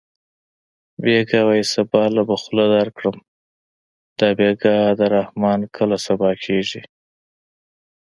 [1.03, 3.15] بېګا وایې سبا له به خوله درکړم
[4.19, 6.81] دا بېګا د رحمان کله سبا کېږي